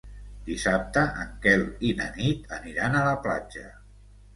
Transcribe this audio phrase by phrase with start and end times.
[0.47, 3.73] Dissabte en Quel i na Nit aniran a la platja.